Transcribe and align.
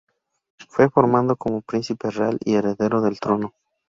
Fue 0.67 0.89
formado 0.89 1.35
como 1.35 1.61
Príncipe 1.61 2.09
real 2.09 2.39
y 2.43 2.55
heredero 2.55 3.01
del 3.01 3.19
trono. 3.19 3.53